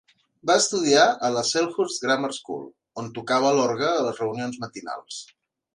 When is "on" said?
3.03-3.13